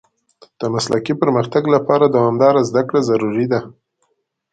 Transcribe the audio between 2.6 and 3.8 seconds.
زده کړه ضروري ده.